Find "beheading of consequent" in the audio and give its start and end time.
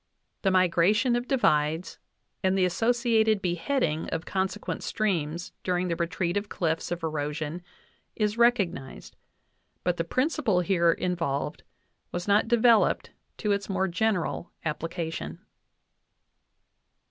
3.39-4.81